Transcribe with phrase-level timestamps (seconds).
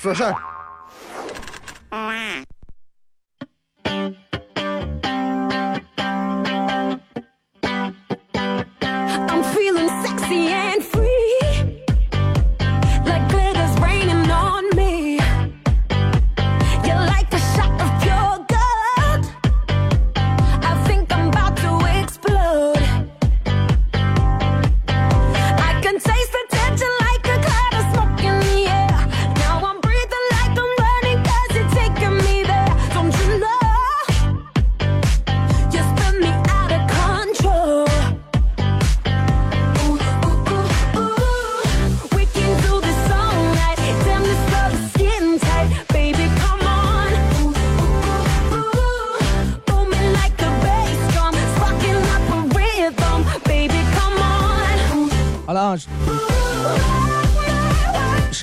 [0.00, 0.49] 说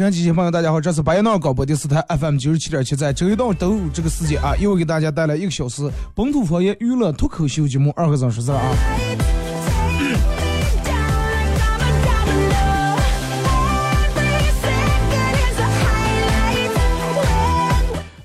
[0.08, 8.64] 摄像机前朋友，大家好，这是白彦淖广播电视台 FM 九十七点七，在周一到周五这个时间啊，又给大家带来一个小时本土方言娱乐脱口秀节目《二和尚说事儿》啊。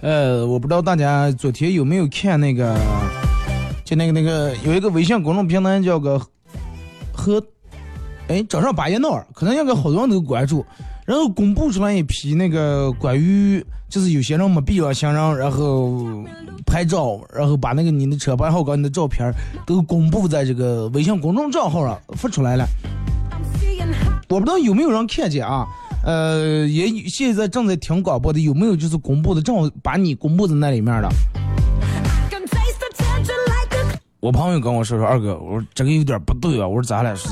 [0.02, 2.78] 呃，我不知道大家昨天有没有看那个，
[3.84, 6.20] 就那个那个有一个微信公众平台叫个
[7.12, 7.42] 和，
[8.28, 10.64] 哎，找上巴彦淖尔，可能应该好多人都关注，
[11.04, 16.24] 然后公布出来一批那个关于就是有些人没必要行人，然后
[16.64, 19.32] 拍照，然后把那个你的车牌号跟你的照片
[19.66, 22.64] 都公布在这个微信公众账号上发出来了。
[24.28, 25.66] 我不知道有没有人看见啊？
[26.04, 31.08] 呃，也现在正在听广播的有没有就是公布的正好把你公布在那里面了？
[34.22, 37.12] 我朋友跟我说说二哥，我说这个有点不对啊，我说咱俩？
[37.16, 37.28] 是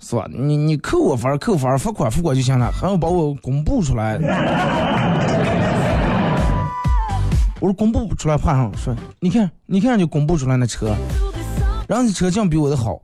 [0.00, 0.26] 是吧？
[0.28, 4.18] 你你扣我分扣分儿罚款罚款就行了，还要把我公布出来。
[7.60, 10.96] 我说公布不出来，怕上说你看你看就公布出来那车，
[11.86, 13.00] 然后这车竟比我的好。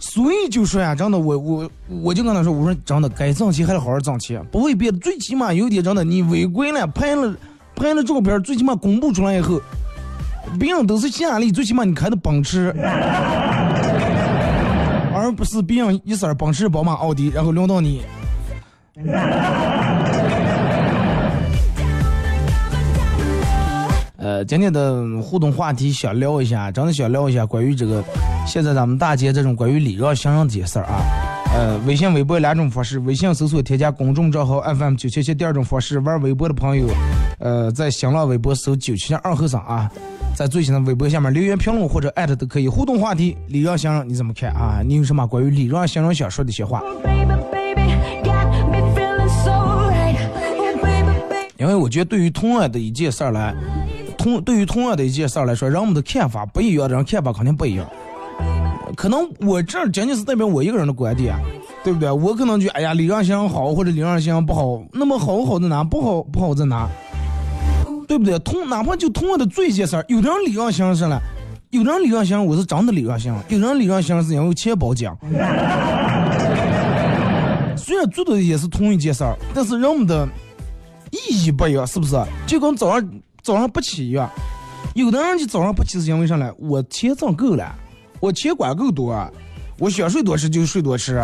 [0.00, 1.70] 所以就说呀，真的，我我
[2.02, 7.36] 我就跟他说，我说真的，该挣钱还得好好挣钱，不为别的，最起码有点真的，你违规了，拍了
[7.76, 9.60] 拍了照片，最起码公布出来以后，
[10.58, 12.74] 别人都是夏利，最起码你开的奔驰，
[15.14, 18.02] 而不是别人一色儿奔驰、宝马、奥迪，然后轮到你。
[24.16, 28.02] 呃，今天的互动话题想聊一下，真的想聊一下关于这个
[28.46, 31.02] 现在咱们大街这种关于礼让行人这些事儿啊。
[31.52, 36.86] 呃，微信、微博两种方式，微信搜索添加公众账号 FM 九七七，第二种方式，玩微博的朋友，
[37.38, 39.90] 呃，在新浪微博搜九七七二后生啊，
[40.34, 42.68] 在最新的微博下面留言评论或者艾特都可以。
[42.68, 44.80] 互动话题，礼让行人你怎么看啊？
[44.84, 46.80] 你有什么关于礼让行人想说的一些话.
[46.80, 47.04] Oh.
[51.56, 53.54] 因为我觉得对于同样的一件事儿来，
[54.18, 57.86] 同对于同样的一件事儿来说，人们的看法不一样，人看法肯定不一样。
[58.96, 61.34] 可能我这儿仅仅是代表我一个人的观点，
[61.82, 62.10] 对不对？
[62.10, 64.82] 我可能就哎呀，礼让行人好，或者礼让行人不好。
[64.92, 65.82] 那么好好在哪？
[65.82, 66.88] 不好不好在哪？
[68.06, 68.38] 对不对？
[68.40, 71.20] 同哪怕就同样的做一件事儿，有的人礼让行人是了，
[71.70, 75.16] 有的人礼让行我是真的礼让行人，有的人礼让行是因为钱包奖。
[77.76, 80.26] 虽然做的也是同一件事儿，但是人们的
[81.10, 82.16] 意义不一样，是不是？
[82.46, 83.10] 就跟早上
[83.42, 84.30] 早上不起一样，
[84.94, 86.50] 有的人就早上不起是因为啥呢？
[86.58, 87.74] 我钱挣够了，
[88.20, 89.14] 我钱管够多，
[89.78, 91.22] 我想睡多吃就睡多吃，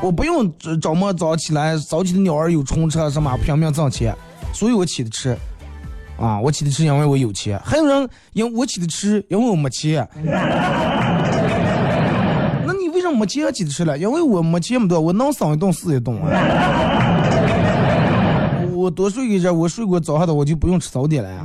[0.00, 4.14] 我不用早早么早起来，早起的鸟儿有虫吃什么拼命挣钱，
[4.54, 5.36] 所以我起的迟。
[6.18, 10.06] 啊，我起的迟，因为我有钱；还有人因为我起的迟，因为我没钱。
[12.66, 13.96] 那你为什么没钱起的迟了？
[13.96, 16.28] 因为我没钱么多，我能省一顿是一顿啊。
[18.74, 21.44] 我多睡一觉，我睡过早上的，我就不用吃早点了呀。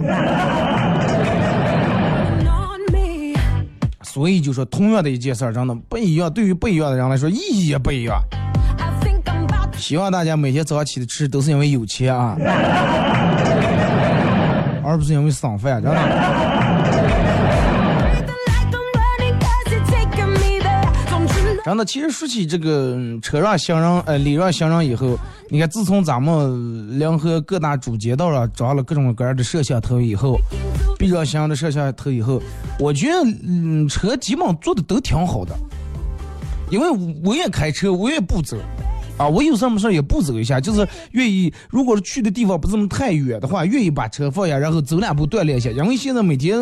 [4.01, 8.21] 所以就说，同样的一件事儿，真的不一样，对于不一样的人来说，意义也不一样。
[9.75, 12.37] 希望大家每天早上起的吃，都是因为有钱啊，
[14.93, 15.97] 而不是因为省饭，真的。
[21.65, 25.17] 真的，其实说起这个嗯车让行人，呃，礼让行人以后，
[25.49, 30.37] 你看，自从咱们联合各大主街道上装了各种各样的摄像头以后，
[30.99, 32.39] 避让行人的摄像头以后，
[32.77, 35.55] 我觉得，嗯，车基本做的都挺好的，
[36.69, 36.87] 因为
[37.23, 38.55] 我也开车，我也不走。
[39.17, 45.69] 啊，我有什么事儿也不走一下，就是愿意，如果是去的地方不这么太远的话，愿意把车放下，然后走两步锻炼一下。
[45.69, 46.57] 因为现在每天，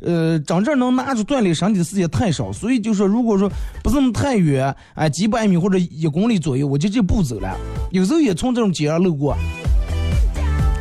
[0.00, 3.50] 呃，真正能拿出锻炼身体的时间太少，所以就说，如果说
[3.82, 7.56] 不这么太远，哎，几百米或者一公里左右，我就这步走了。
[7.90, 9.34] 有时候也从这种街上路过，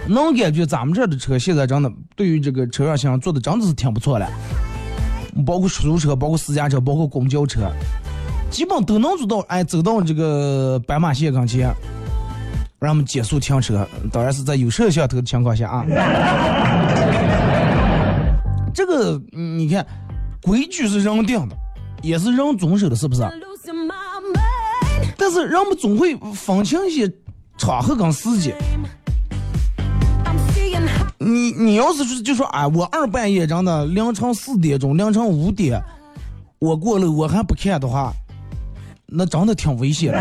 [0.10, 4.30] 能感觉咱们这儿的车现在真的对于这个车上行做的真的是挺不错的，
[5.46, 7.72] 包括出租车，包括私家车，包括公交车。
[8.54, 11.74] 基本都能做到，哎，走到这个斑马线跟前，
[12.78, 13.86] 让我们减速停车。
[14.12, 15.84] 当然是在有摄像头的情况下啊。
[18.72, 19.84] 这个你看，
[20.40, 21.58] 规矩是人定的，
[22.04, 23.24] 也是人遵守的，是不是？
[25.18, 27.12] 但是人们总会分清一些
[27.58, 28.56] 场合跟时间。
[31.18, 35.82] 你你要是说就说哎，我二半夜真的凌晨四点钟、凌晨五点，
[36.60, 38.14] 我过了我还不看的话，
[39.16, 40.20] 那真的挺危险的。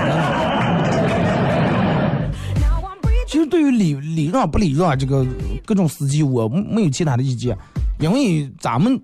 [3.27, 5.27] 其实对于礼礼让不礼让这个
[5.65, 7.57] 各种司机，我没有其他的意见，
[7.99, 9.01] 因为咱们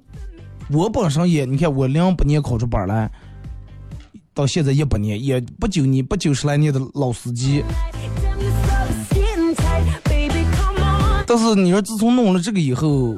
[0.71, 3.11] 我本身也，你看我零八年考出本来，
[4.35, 7.65] 到现在一八年，也不九年不九十来年的老司机。
[11.27, 13.17] 但是你说自从弄了这个以后，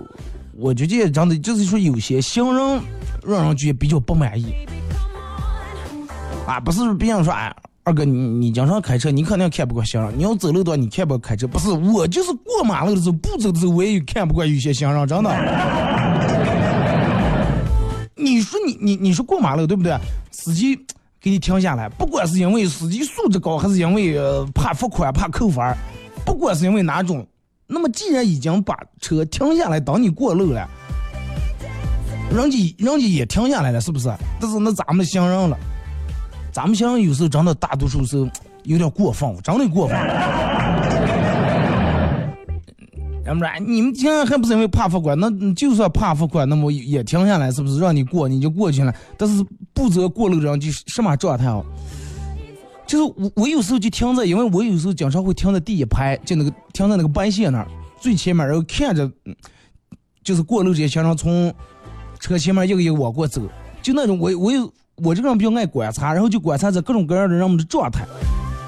[0.54, 2.80] 我觉得真的就是说有些行人
[3.26, 4.54] 让人觉得比较不满意.
[6.46, 7.54] 啊，不是别人说哎。
[7.82, 10.12] 二哥，你你经常开车，你肯定看不惯行人。
[10.16, 11.48] 你要走路段，你看不惯开车。
[11.48, 15.30] 不是，我就是过马路的时候，不走的时候，我也看不惯有些行人，真的。
[18.14, 19.96] 你说你你你说过马路对不对？
[20.30, 20.76] 司机
[21.20, 24.14] 给你停下来，不管是因为司机素质高，还是因为、
[24.54, 25.64] 怕罚款、怕扣分，
[26.24, 27.26] 不管是因为哪种，
[27.66, 30.68] 那么既然已经把车停下来等你过路了，
[32.30, 34.12] 人家人家也停下来了，是不是？
[34.38, 35.58] 但是那咱们行人了，
[36.52, 38.18] 咱们现在有时候真的大多数是
[38.64, 39.96] 有点过分，真的过分。
[43.24, 45.16] 咱们说，哎你们现在还不是因为怕罚款？
[45.18, 48.92] 那嗯就算怕罚款，那么也停下来，是不是让你过你就过去了？
[49.16, 51.62] 但是不择过路人就是什么状态啊？
[52.86, 57.68] 就是我我有时候就停在，因为我有时候经常会停在第一排，就那个停在那个白线那儿
[58.00, 59.36] 最前面，然后看着，嗯
[60.24, 61.54] 就是过路这些行人从
[62.18, 63.40] 车前面一个一个往过走，
[63.80, 68.04] 就那种我我有我这个人比较爱观察，然后就观察着各种各样的人们的状态。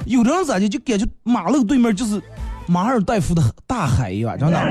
[0.06, 2.20] 有的人咋的就感觉马路对面就是
[2.66, 4.58] 马尔代夫的大海一样，真的。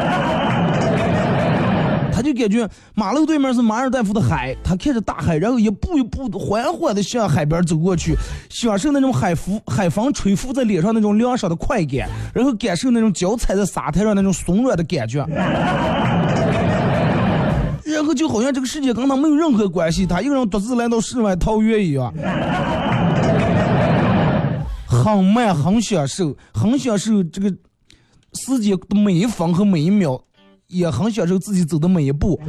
[2.14, 8.16] 他就感觉马路对面是马尔代夫的海，他看着大海，然后一步一步的缓缓的向海边走过去，
[8.50, 15.26] 享受那种海风海风吹拂在脸上那种凉爽的快感，然后感受那种脚踩在沙滩上那种松软的感觉。
[18.02, 22.12] 然后就好像这个世界跟他没有任何关系，他一个人独自来到世外桃源一样，
[24.90, 27.48] 很慢，很享受，很享受这个
[28.34, 30.20] 世界的每一分和每一秒，
[30.66, 32.42] 也很享受自己走的每一步。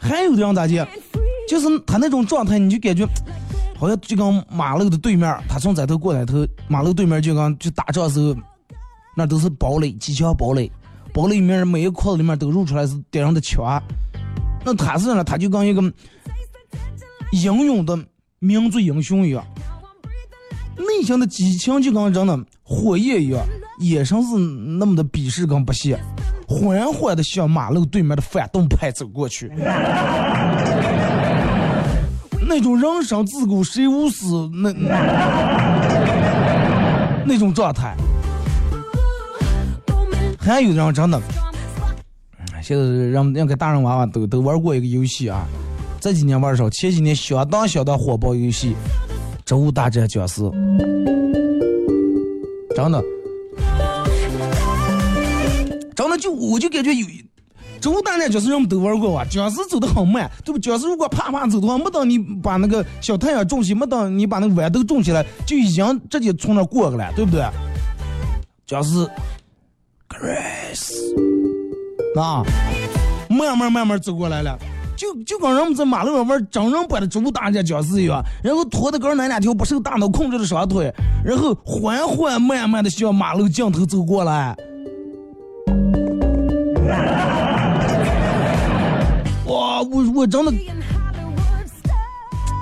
[0.00, 0.86] 还有的人咋的，free.
[1.48, 3.04] 就是他那种状态，你就感觉
[3.76, 8.32] 好像就跟马路的对面，他从这头过那头，马路对面就跟就打仗时候，
[9.16, 10.70] 那都是堡垒，机枪堡垒，
[11.14, 13.80] 堡垒里面每一块子里面都露出来是敌人的枪，
[14.64, 15.80] 那他是呢，他就跟一个
[17.30, 17.96] 英勇的
[18.40, 19.44] 民族英雄一样，
[20.76, 23.40] 内心的激情就跟人的火焰一样，
[23.78, 25.96] 眼神是那么的鄙视跟不屑，
[26.48, 29.52] 缓缓的向马路对面的反动派走过去。
[32.46, 34.72] 那种人生自古谁无死那
[37.24, 37.94] 那种状态，
[40.44, 41.20] 还有的人真的，
[42.62, 45.46] 现在让让给大人娃娃都都玩过一个游戏啊，
[46.00, 48.72] 这几年玩少，前几年相当相当火爆游戏
[49.46, 50.42] 《植物大战僵尸》，
[52.76, 53.02] 真的，
[55.96, 57.06] 真的就我就感觉有。
[57.80, 59.26] 植物大战僵尸人们都玩过吧？
[59.28, 60.58] 僵尸走得很慢，对不？
[60.58, 67.42] 僵尸如果啪啪走的话，没等你把那个小太阳种起，没等你把那个豌豆种起来，就已经直接从那过去了，对不对？
[68.66, 69.06] 僵尸
[70.24, 70.94] ，Grace，
[72.18, 72.42] 啊，
[73.28, 74.58] 慢慢慢慢走过来了，
[74.96, 80.90] 就就跟人们在马路上玩真人版的植物大战僵尸一样，然后拖的跟那两条不受大脑控制的双腿，
[81.22, 84.56] 然后缓缓慢慢的向马路尽头走过来。
[89.46, 90.52] 哇，我我真的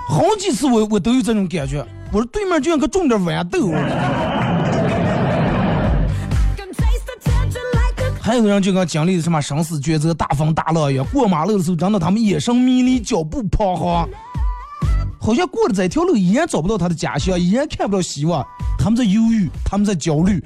[0.09, 3.71] 好几次我我都有这种感觉，我说对面就像个种点豌豆。
[8.25, 14.09] 还有的人就跟经历什么生死抉择、大风大浪一样，过马路的时候，真的他们眼神迷离，脚步彷徨，
[15.21, 18.47] 好像过了这条路依然找不到他的家乡，依然看不到希望，
[18.79, 20.41] 他们在犹豫，他们在焦虑。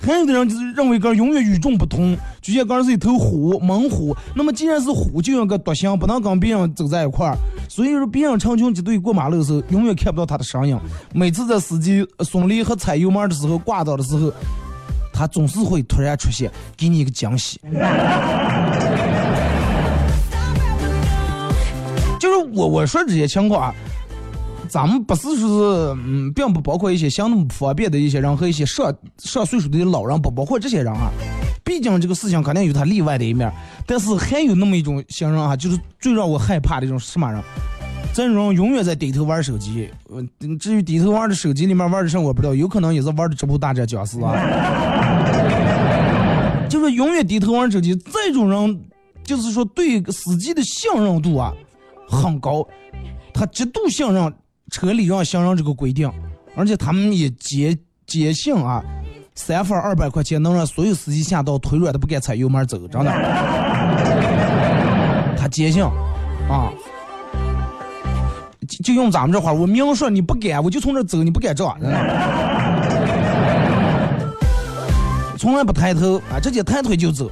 [0.00, 4.14] 还有的人就是认为哥永远与众不同，就像刚是一头虎，猛虎。
[4.34, 7.38] 那么既然是虎，就应该独行，不能跟别人走在一块儿。
[7.68, 10.76] 所以说，别人成群结队过马路的时候，永远看不到他的身影。
[11.14, 14.30] 每次在司机呃松离和踩油门的时候挂倒的时候，
[15.14, 17.60] 他总是会突然出现，给你一个惊喜。
[22.18, 23.74] 就是我我说这些情况啊，
[24.68, 31.10] 咱们不是说是嗯，并不包括一些行动不方便的一些人和一些上上岁数的老人，不包括这些人啊。
[31.62, 33.50] 毕竟这个事情肯定有他例外的一面，
[33.86, 37.42] 但是还有那么一种行人啊，就是最让我害怕的一种什么人，
[38.12, 39.90] 这种永远在低头玩手机。
[40.10, 44.32] 嗯，至于低头玩的手机里面玩的什么我不知道，有可能也是玩的直播大战僵尸啊。
[46.68, 48.80] 就是永远低头玩手机，这种人
[49.24, 51.52] 就是说对司机的信任度啊
[52.08, 52.66] 很高，
[53.32, 54.34] 他极度信任
[54.70, 56.10] 车礼让行人这个规定，
[56.56, 58.82] 而且他们也坚坚信啊，
[59.34, 63.12] 三分二百块钱能让所有司机吓到腿软的不敢踩油门走，真的，
[65.36, 66.72] 他坚信啊。
[68.66, 72.53] 就就用咱们这话，我明说你不敢，我就从这走，你不敢照，真的。
[75.36, 77.30] 从来不抬头啊，直接抬腿就走。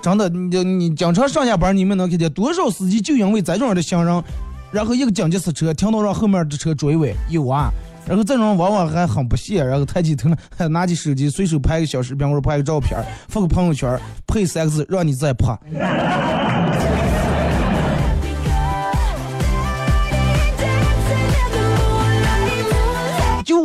[0.00, 4.22] 真的，你你经常上下班，你们能看见多少司机就因为这种样的行人，
[4.70, 7.70] 然后一个紧急刹车，听到让后面的车追尾，有啊。
[8.06, 12.98] 然后这种往往还很不屑，然后抬起头来，还拿起手机随手拍个小视频或者拍个照片，
[13.28, 15.54] 发个朋友圈，配三个字让你再拍。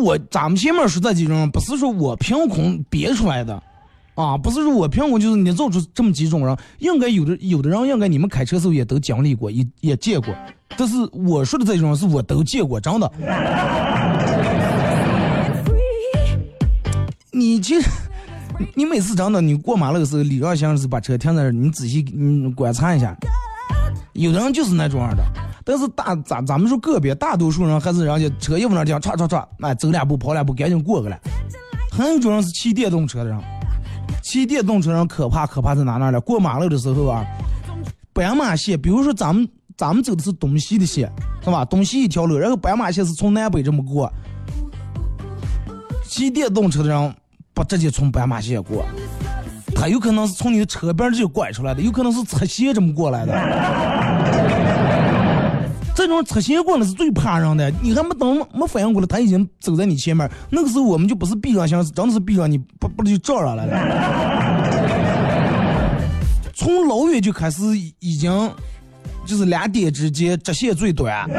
[0.03, 3.63] 我咱们前面说这几种，不是说我凭空憋出来的，
[4.15, 10.35] 啊，不是说我凭空就是你造出这么几种人，应该有的有的人应该你们开车时候也都经历过，也也见过，
[10.77, 13.09] 但是我说的这种是我都见过，真的。
[17.31, 17.89] 你其实，
[18.75, 23.15] 你每次真的你过马路的时候，礼让行人是把车停在那儿，你仔细你观察一下，
[24.11, 25.23] 有的人就是那种样的，
[25.65, 31.17] 但是大咱咱们说个别，大多数人还是人家车一往那儿停，唰唰唰，哎，走两步跑两步，赶紧过去了。
[31.91, 33.39] 还有一种人是骑电动车的人，
[34.21, 36.19] 骑电动车人可怕可怕在哪哪了？
[36.19, 37.25] 过马路的时候啊，
[38.11, 41.11] 斑马线，比如说咱们咱们走的是东西的线，
[41.43, 41.63] 是吧？
[41.63, 44.11] 东西一条路，然后斑马线是从南北这么过。
[46.05, 47.15] 骑电动车的人
[47.53, 48.85] 不直接从斑马线过，
[49.75, 53.33] 他有可能是从你的车边直接拐出来的，有可能是侧斜这么过来的。
[55.95, 60.29] 这种侧斜过来是最怕人的，你还没等没反应过来，他已经走在你前面。
[60.49, 63.73] 那个时候我们就不是避让行，真的是避让你不不就照上来了。
[66.55, 67.61] 从老远就开始
[67.99, 68.51] 已经
[69.25, 71.29] 就是两点之间直线最短，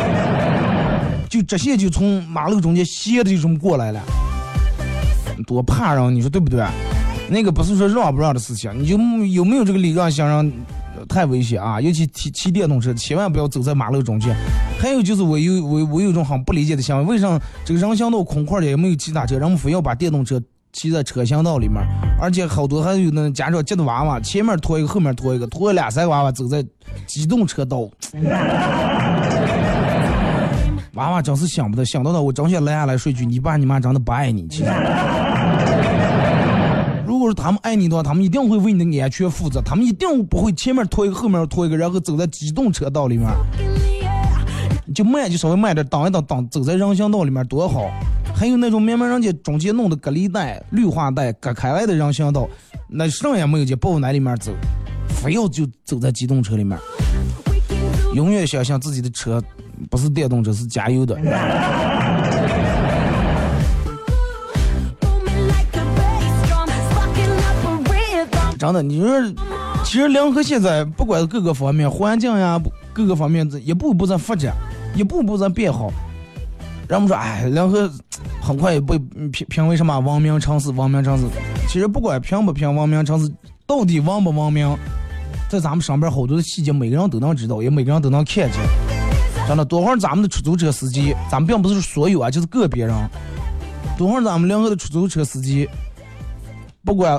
[1.28, 4.00] 就直线就从马路中间斜的就这么过来了，
[5.46, 6.64] 多怕人，你说对不对？
[7.30, 10.52] 那个不是说让不让的事情，你就有没有这个礼让行人？
[11.08, 11.80] 太危险啊！
[11.80, 14.36] 尤其骑骑电动车，千万不要走在马路中间。
[14.78, 20.38] 还有就是我有我我有一种很不理解的想法，为啥这个人行道空旷的也没有其他车，人们非要把电动车
[20.74, 21.80] 骑在车行道里面？
[22.20, 26.62] 而且好多还有那家长接的娃娃，前面拖一个，后面拖一个，拖了俩三个娃娃走在
[27.06, 27.88] 机动车道。
[30.94, 34.46] 娃娃真是想不到，想到的我真想拦下来说句：你爸你妈真的不爱你。
[34.48, 34.70] 其实。
[37.30, 43.28] 是他们爱你的话，他们一定会为你的安全负责，他们一定不会前面拖一个，后面拖一个，然后走在机动车道里面，
[44.94, 47.88] 就慢就稍微慢点，挡一挡，挡走在人行道里面多好。
[48.34, 52.48] 还有那种明明人家中间弄的隔离带、绿化带隔开来的人行道，
[52.88, 54.50] 那啥也没有，就不往那里面走，
[55.08, 56.78] 非要就走在机动车里面，
[58.14, 59.42] 永远想象自己的车
[59.90, 61.18] 不是电动车，是加油的。
[68.60, 69.08] 真的，你说，
[69.82, 72.60] 其实联合现在不管各个方面，环境呀，
[72.92, 74.54] 各个方面一步一步在发展，
[74.94, 75.90] 一步步在变好。
[76.86, 77.90] 人们说，哎，联合
[78.42, 78.98] 很快被
[79.30, 80.68] 评评为什么文明城市？
[80.72, 81.24] 文明城市，
[81.68, 83.32] 其实不管评不评文明城市，
[83.66, 84.76] 到底文不文明，
[85.48, 88.60] 在咱们身边好多的细节，每个人都能知道，也每个人都能看见。
[89.48, 92.94] 真的，多会儿咱们的出租车司机，咱们并不是所有啊，就是个别人。
[93.96, 95.66] 多会儿咱们联合的出租车司机，
[96.84, 97.18] 不管。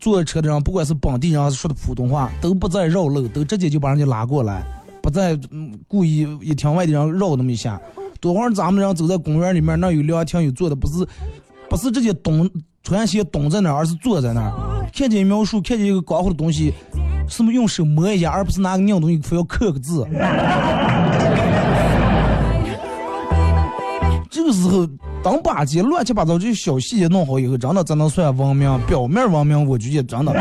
[0.00, 4.64] 坐车的人，不管是本地人还是说的普通话，都不再绕路，都直接就把人家拉过来，
[5.02, 5.38] 不再
[5.88, 7.80] 故意一听外地人绕那么一下。
[8.20, 11.06] 多会儿咱们人走在公园里面，那有凉亭有坐的，不是
[11.68, 12.50] 不是直接蹲
[12.82, 14.52] 穿鞋蹲在那儿，而是坐在那儿，
[14.94, 16.72] 看见一苗树，看见一个光滑的东西，
[17.28, 20.06] 是不是用手摸一下，而不是拿个硬东西非要刻个字。
[24.46, 24.86] 个时候，
[25.22, 28.80] 当把这乱七八糟这些小细节弄好以后，真的才能算文明。
[28.86, 30.32] 表面文明，我觉得真的。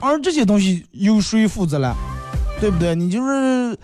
[0.00, 1.94] 而这些东西由谁负责了？
[2.60, 2.94] 对不对？
[2.94, 3.78] 你就是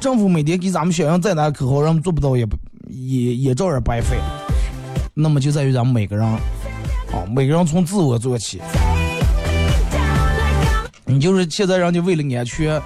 [0.00, 2.56] 政府每天给咱们宣扬再大的口号，让我们做不到也不
[2.88, 4.18] 也也照样白费。
[5.14, 6.38] 那么就在于咱们每个人，啊，
[7.34, 8.60] 每个人从自我做起。
[11.04, 12.80] 你就是现在人家为了安全，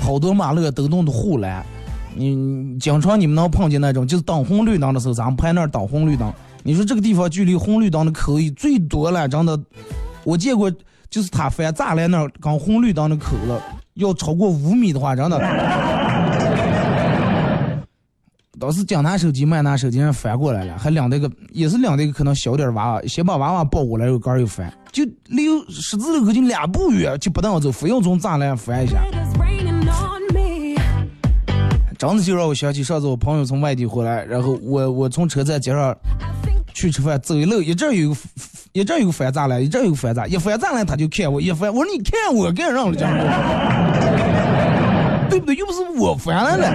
[0.00, 1.64] 好多马路都弄的护栏。
[2.14, 6.32] 你经常你们能碰见那种，就是等红绿灯的时候，咱们排那儿等红绿灯。
[6.62, 9.58] 你说这个地方距离红绿灯的口最多了，真的，
[10.22, 10.72] 我见过，
[11.10, 13.60] 就是他翻栅栏那儿刚红绿灯的口了，
[13.94, 15.38] 要超过五米的话，真的。
[18.58, 29.02] 当时讲拿手机慢拿手机，人翻过来了，还两那个也是两那个可能小点儿娃娃，先把娃娃抱过来，又杆又翻，就离十字路口就两步远，就不让我走，非要从栅栏翻一下。
[32.08, 35.94] 真的就让我想起上次我朋友从外地回来，然后我我从车站街上
[36.72, 38.16] 去吃饭，走一路一阵有
[38.72, 43.14] 一阵有个翻栅栏，一阵有个翻栅，一翻栅栏他就看我，一翻我说你看我干啥了这样
[45.30, 45.54] 对不对？
[45.56, 46.66] 又不是我翻了呢，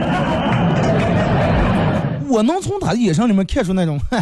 [2.29, 4.17] 我能从他的眼神里面看出那种， 哎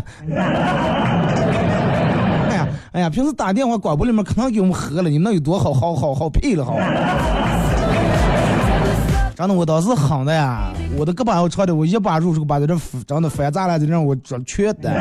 [2.56, 6.78] 呀哎呀，平时打电话广播里面可能给我们喝了，你们那有多好，好好好配了好。
[9.38, 12.76] 真的，我当时狠的呀，我的胳膊要长的，我一把入手把这这
[13.06, 14.92] 真的翻栅栏就让我抓缺的。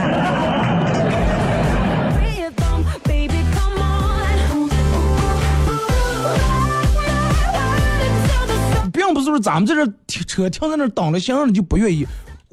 [8.93, 9.75] 并不是说咱们这
[10.07, 12.07] 这车停在那儿等了，行人就不愿意。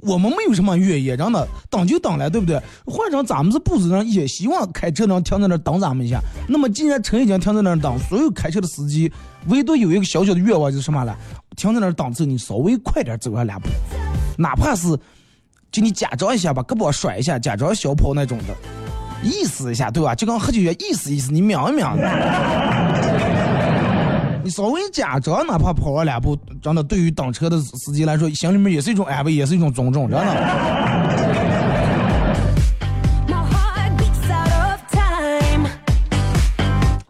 [0.06, 2.62] 我们没有什么愿意，真的等就等了，对不对？
[2.86, 6.20] 换成咱们是布置上也希望开车能停在那儿等咱们一下。
[6.48, 9.10] 那么既然车已经停在那儿等，所有开车的司机
[9.48, 11.18] 唯独有一个小小的愿望，就是什么了？
[11.56, 13.68] 停在那儿等车，你稍微快点走上两步，
[14.38, 14.88] 哪怕是
[15.72, 18.54] 就你假装一下，把胳膊甩一下，假装小跑那种的，
[19.24, 20.14] 意思一下，对吧？
[20.14, 21.96] 就跟喝酒一样，意思意思，你瞄一瞄。
[24.44, 30.26] 你稍微假装，哪怕跑了两步，真的对于等车的司机来说，心里面也是一种安慰，也是一种尊重，真的。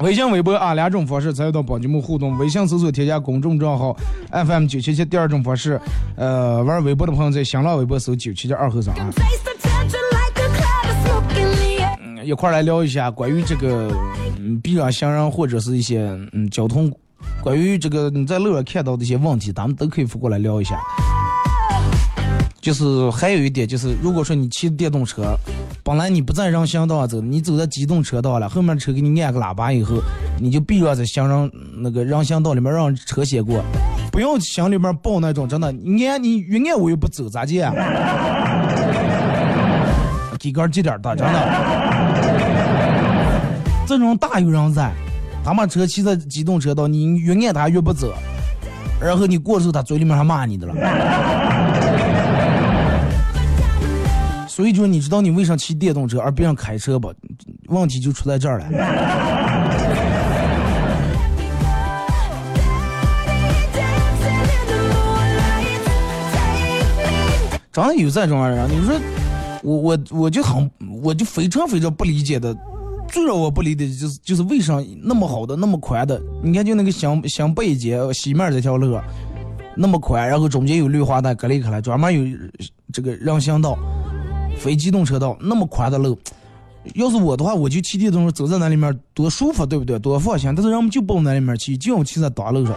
[0.03, 2.37] 微信、微博啊两种方式参与到帮节目互动。
[2.37, 3.95] 微信搜索添加公众账号
[4.31, 5.05] FM 九七七。
[5.05, 5.79] 第二种方式，
[6.17, 9.09] 呃，玩微博的朋友在新浪微博搜九七七二和尚啊。
[12.01, 13.89] 嗯，一块来聊一下关于这个
[14.39, 16.01] 嗯，避让行人或者是一些
[16.33, 16.91] 嗯交通，
[17.41, 20.77] 关于这个你在路上看到的一些问题，咱们都可以过来聊一下。
[22.63, 25.37] 就是还有一点就是，如果说你骑电动车，
[25.83, 29.97] 本来你不在人行道上走，你走在机动车道了，后面车给你按个喇叭以后，
[30.39, 33.61] 你就必须要在行人那个人行道里面让车先过，
[34.13, 37.73] 不要心里面抱那种真的，你按你越按我又不走咋接啊？
[40.39, 41.39] 给杆急点的，真的。
[43.85, 44.89] 这种大有人在，
[45.43, 48.13] 他把车骑在机动车道，你越按他越不走，
[49.01, 50.73] 然后你过的时候他嘴里面还骂你的了。
[54.55, 57.11] 所以说，你知道你为啥骑电动车而别人开车不？
[57.69, 58.69] 问题就出在这儿了。
[67.71, 68.93] 真的有这种人，你说
[69.63, 70.69] 我我我就很
[71.01, 72.55] 我就非常非常不理解的，
[73.07, 79.01] 最让我不理解的就是就是为啥那么好的那么宽的，你看就那个湘湘北街西面这条路
[79.75, 82.37] 那么宽，然后中间有绿化带隔离开来，专门有
[82.93, 83.75] 这个人行道。
[84.63, 86.17] 非机动车道那么宽的路，
[86.95, 89.99] 要是我的话，我就骑电动车走在那里面多舒服，对不对？
[89.99, 90.49] 多放心。
[90.55, 92.73] 但是人们就不往那里面骑，就要骑在大路上。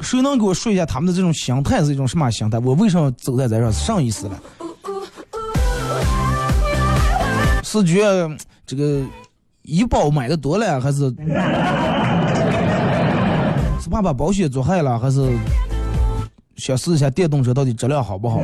[0.00, 2.60] 谁能给我说一下他们的这种心态是一种什么心态？
[2.60, 4.38] 我为什么走在这上是啥意思呢？
[7.64, 8.04] 是觉
[8.64, 9.02] 这个
[9.62, 11.12] 医保买的多了，还是
[13.80, 15.28] 是怕把保险做害了，还是
[16.54, 18.40] 想试一下电动车到底质量好不好？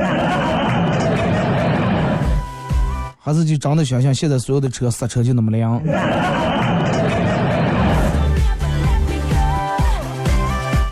[3.27, 5.83] 还是就真的想象现在所有的车刹车就那么凉。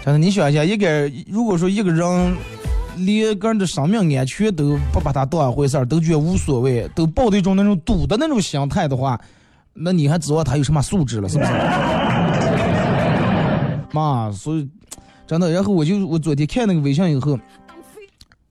[0.04, 2.36] 真的，你想一下，一个如果说一个人
[2.96, 9.16] 连个人的生命安全都不把它当一回事儿，都觉得无所谓，都抱着一种那种赌的那种心态的话，
[9.72, 11.28] 那你还指望他有什么素质了？
[11.28, 11.52] 是不是？
[13.94, 14.68] 妈，所以
[15.24, 17.38] 真的，然后我就我昨天看那个微信以后，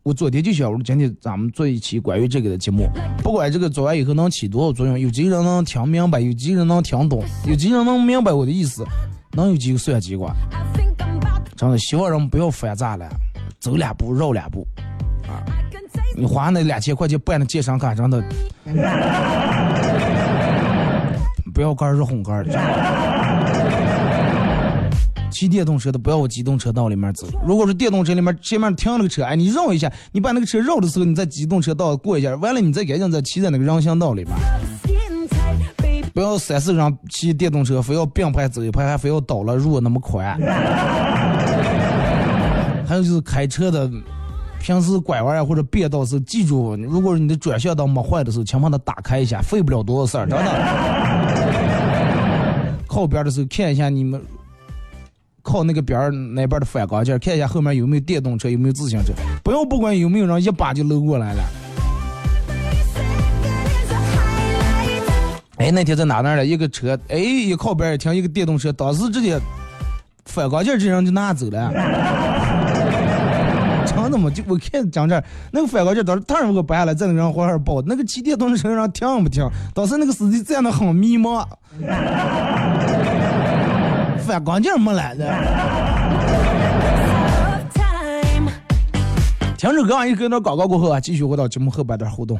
[0.03, 2.89] 我昨天就想，我今天咱们做一期关于这个的节目，
[3.19, 8.85] 不管这个做完以后能起多少作用，有几个人能听明白，有几个人能听懂，有几个人能明白我的意思，
[9.31, 10.29] 能有几个算几个？
[11.55, 13.09] 真的，希望人们不要翻炸了，
[13.61, 14.67] 走两步绕两步。
[15.25, 15.39] 啊
[16.15, 18.21] 你花那两千块钱办的健身卡，真的
[21.53, 22.45] 不要杆儿是红杆。
[22.45, 22.51] 的
[25.33, 27.27] 骑电动车的不要往机动车道里面走。
[27.45, 34.31] 如果是电动车里面前面停了个车，哎，你绕一下，你把那个车绕的时候，你在机动车道过一下，完了你再赶紧再骑在那个人行道里面。
[36.13, 40.37] 不要三四人骑电动车，非要并排走一排，还非要倒了路那么宽。
[42.85, 43.89] 还有就是开车的，
[44.61, 50.45] 平时拐弯啊或者变道时候，记住，如果你的转向灯没坏的时候，请把它打开一下，费不了多少事儿，真的。
[52.87, 54.21] 靠边的时候看一下你们
[55.43, 59.11] 靠那个边儿那边的反光镜，看一下后面有没有电动车，有没有自行车，
[59.43, 61.43] 不要不管有没有人一把就搂过来了。
[65.57, 66.45] 哎，那天在哪那儿了？
[66.45, 69.37] 一个车，哎，一靠边儿停，一个电动车，当时直接
[70.25, 71.71] 反光镜这人就拿走了。
[73.85, 74.29] 真的吗？
[74.29, 77.81] 就我看讲这那个反光镜，当时当然给我掰下来，在那个人后面抱。
[77.83, 79.45] 那个骑电动车上停不停？
[79.73, 81.45] 当时那个司机站的很迷茫，
[84.23, 85.25] 反光镜没来的。
[89.57, 92.39] 听着歌，一跟着广告过后啊，继续回到节目后半段互动。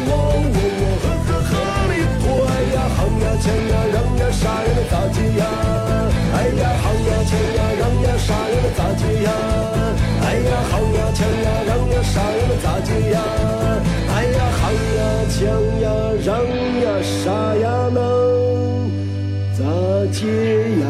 [3.41, 5.43] 钱呀，让呀杀人的咋地呀？
[6.33, 9.29] 哎呀好呀钱呀，让呀杀人的咋地呀？
[10.21, 13.17] 哎呀好呀钱呀，让呀杀人的咋地呀？
[14.13, 15.39] 哎呀好呀钱
[15.81, 15.85] 呀，
[16.23, 16.29] 让
[16.83, 17.99] 呀杀呀能
[19.57, 19.59] 咋
[20.13, 20.19] 地？
[20.81, 20.85] 呀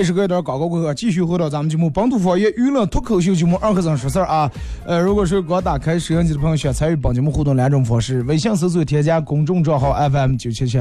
[0.00, 4.50] 这首歌一段广告过后，继续回到咱们节目《本土方言娱乐脱口秀》节目二和尚说事儿啊。
[4.86, 10.78] 呃，如果是刚打开收音机的朋友，想参与本节目互动，两种方式：微信搜索添加公众账号 FM 九七七；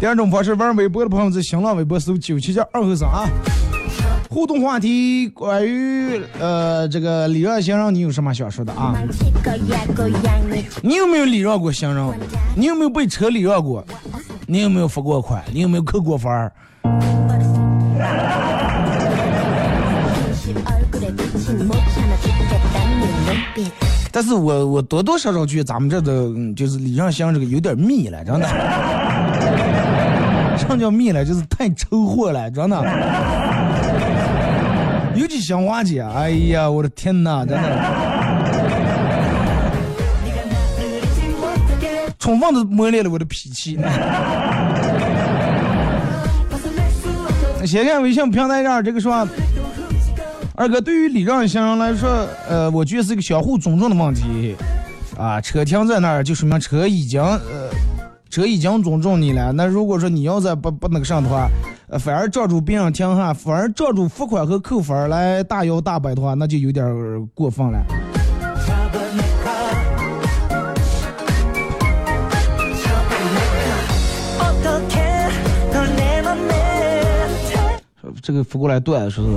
[0.00, 3.28] 第二种方式，玩微博的朋友在新浪微博搜九七七二和尚啊。
[4.30, 8.96] 互动话题关于呃这个礼让行人，你有什么想说的啊？
[10.82, 12.18] 你有没有礼让过行人？
[12.56, 13.84] 你有没有被车礼让过？
[14.46, 15.44] 你有没有罚过款？
[15.52, 16.50] 你有没有扣过分儿？
[24.10, 28.48] 但是我我多多少少觉得咱们这的就是李尚香这个有点密了，真的。
[30.58, 31.24] 什么叫密了？
[31.24, 32.82] 就是太抽货了，真的。
[35.14, 37.68] 尤其香花姐，哎呀，我的天哪，真的，
[42.18, 43.78] 充分的磨练了我的脾气。
[47.66, 49.26] 先看微信平台上这个说，
[50.54, 54.56] 二哥，对于礼让行人来说，呃，我觉得是个相互尊重的问题。
[55.16, 57.70] 啊，车停在那儿就说明车已经呃，
[58.30, 59.52] 车已经尊重你了。
[59.52, 61.48] 那如果说你要再不不那个上的话，
[61.88, 66.86] 呃，反而撞住别人停哈，反而撞住罚款和扣分来大摇大摆的话，那就有点
[67.34, 67.78] 过分了。
[78.22, 79.30] 这个扶过来段说是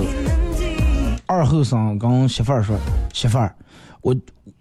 [1.25, 2.77] 二后生跟媳妇儿说，
[3.13, 3.55] 媳妇儿，
[4.01, 4.15] 我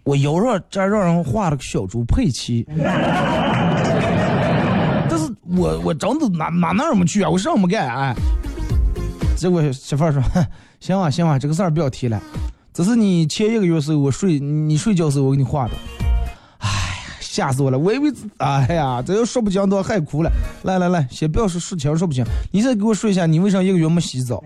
[0.04, 2.64] 我腰上这儿让人画了个小猪佩奇，
[5.08, 8.14] 但是我我真的哪哪哪儿没去啊，我什么没干哎。
[9.36, 10.22] 结果媳妇儿说，
[10.80, 12.22] 行啊行啊，这个事儿不要提了，
[12.72, 15.72] 这是你前一个月时候我睡你睡觉时候我给你画的。
[17.32, 17.78] 吓死我了！
[17.78, 20.32] 我以为，哎呀，这要说不清都要害哭了。
[20.64, 24.42] 来来来，先不要说说清说不清，你再给我说一下，你为啥一个月没洗澡？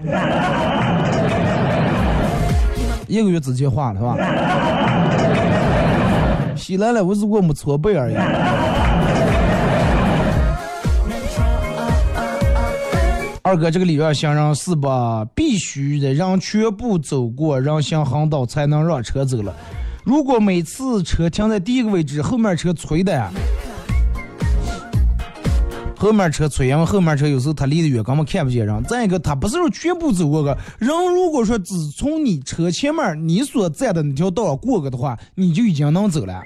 [3.09, 4.19] 一个月之前画的是吧？
[6.55, 8.15] 洗来了，我只不过没搓背而已。
[13.41, 15.27] 二哥，这个礼让行人是吧？
[15.35, 19.55] 必须得让全部走过人行横道才能让车走了。
[20.05, 23.31] 如果每次车停在第一个位置，后面车催的呀，
[25.97, 28.85] 后面车催，因为后面车有时候他离得远，根本看不见人。
[28.85, 36.43] 再一个，他不是说全部走过个人，如果说只从你车前面你所在的那条道过个的话，你就已经能走了。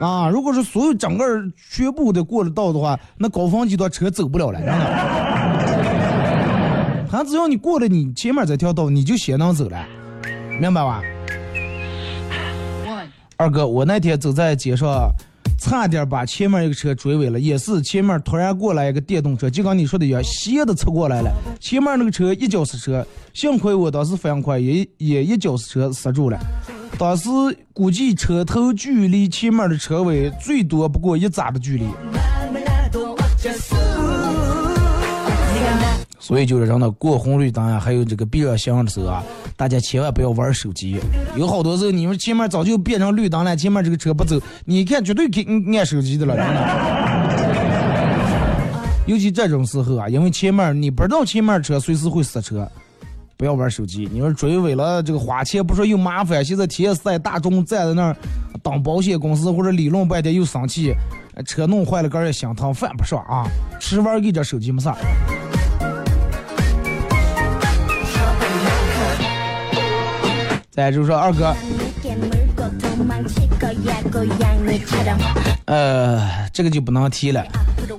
[0.00, 1.24] 啊，如果说所有整个
[1.70, 4.74] 全部的过了道的话，那高峰期段车走不了了，真的。
[7.08, 9.86] 他只要你过了你前面这条道，你就先能走了，
[10.60, 11.00] 明白吧？
[13.42, 15.10] 二哥，我那天走在街上，
[15.58, 26.38] 差点把前面一个车追尾了，也是前面突然过来一个电动车，就跟你说的一样，斜的侧过来了，前面那个车一脚刹车，幸亏我当时反应快，也也一脚刹车刹住了。
[26.96, 27.28] 当时
[27.72, 31.84] 估计车头距离前面的车尾最多不过一扎的距离，
[36.24, 39.24] 所以就是让他过红绿灯呀，还有这个避让行的时候啊，
[39.56, 40.96] 大家千万不要玩手机。
[41.36, 45.44] 有好多时候你们前面早就变成绿灯了，前面这个车不走，你看绝对给
[45.76, 46.62] 按手机的了，真的。
[49.08, 52.70] 尤其这种时候啊，因为前面你不知道前面车随时会刹车，
[53.36, 54.08] 不要玩手机。
[54.12, 58.16] 你说追尾了，这个花钱不说又麻烦，现在天塞大众站在那儿
[58.62, 60.94] 当保险公司或者理论半天又生气，
[61.44, 63.44] 车弄坏了个儿也心疼，犯不上啊。
[63.80, 64.88] 吃玩儿给这手机没事
[70.72, 71.54] 再就是说二哥，
[75.66, 77.44] 呃，这个就不能提了。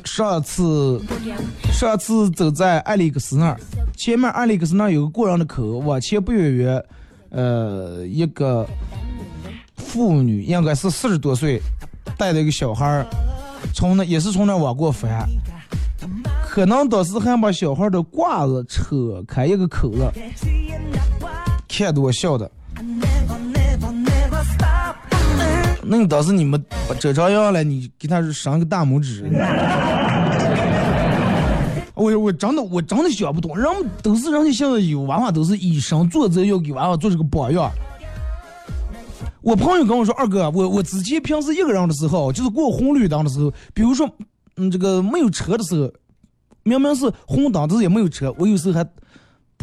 [0.04, 1.00] 上次，
[1.72, 3.60] 上次走在艾利克斯那儿，
[3.96, 6.84] 前面艾利克斯那儿有个过人的口，往前不远远，
[7.30, 8.68] 呃，一个
[9.78, 11.62] 妇女，应该是四十多岁，
[12.18, 13.06] 带着一个小孩儿，
[13.72, 15.30] 从那也是从那往过翻。
[16.50, 20.12] 可能当时还把小孩的褂子扯开一个口子，
[21.70, 22.50] 看的我笑的。
[25.86, 29.30] 那你当时你们把这朝样了，你给他上个大拇指。
[31.94, 33.68] 我我真的我真的想不通，人
[34.02, 37.72] 都是人家现在有娃娃都是以身作则，要给娃娃做这个榜样。
[39.42, 44.10] 我朋友跟我说，二哥，我我之前平时一个人的时候，就是过红绿灯的时候，比如说，
[44.56, 45.92] 嗯，这个没有车的时候，
[46.64, 48.84] 明明是红灯，但是也没有车，我有时候还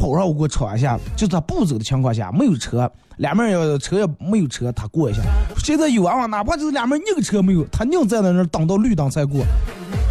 [0.01, 5.21] 跑上我给我闯一下，就他不走的情况下，没有车，两面要车，也没有车，他过一下。
[5.63, 9.45] 现在有娃娃，哪怕就是两面，一个车没有，他硬站在那等到绿灯才过。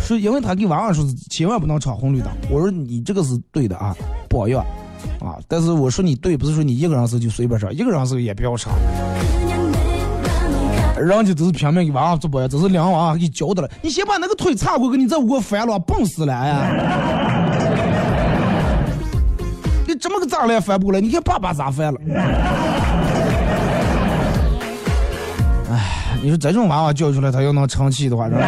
[0.00, 3.92] 说因为他给娃娃说是千万不能闯红绿灯，我说你这个是对的啊，
[4.28, 4.60] 不好要
[5.18, 5.34] 啊。
[5.48, 8.72] 但是我说你对，不是说你一个人是就随便闯，一个人是也不要闯。
[10.96, 13.68] 人家只是拼命给娃娃做保养，只是两娃娃给教的了。
[13.82, 16.32] 你先把那个腿岔过给你再我烦了，蹦死了。
[16.32, 17.59] 哎。
[20.00, 21.00] 这么个咋了也翻不过来？
[21.00, 22.00] 你看爸爸咋翻了？
[25.70, 28.40] 哎，你说这种娃娃教出来，他要能成器的话，是吧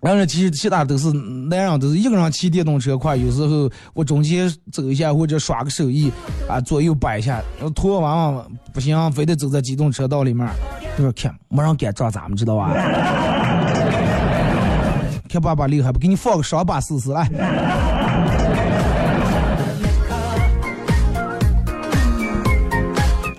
[0.00, 6.12] 然后其实其他都是男人，都是一个人骑电动车快，有时候我中间走一下或者耍个手艺，
[6.48, 10.46] 啊左右摆一下，然后拖娃娃不行，非得走在机动车道里面，
[10.96, 12.72] 他说看没人敢撞咱们，知道吧？
[15.36, 15.98] 看爸爸厉害不？
[15.98, 17.28] 给你放个双把试试来。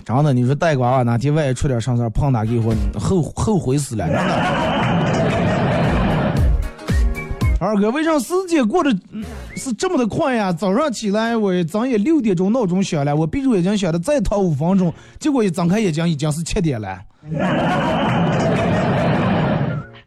[0.05, 4.21] 真的，你说带个娃娃哪天万一出点啥事儿，碰他给我后后后悔死了，真的。
[7.59, 9.23] 二哥，为啥时间过得嗯
[9.55, 10.53] 是这么的快呀？
[10.53, 16.99] 早上起来我咱也六点钟闹钟响了，我闭着眼睛想的再躺五分钟，结果一睁开眼睛已经是七点了。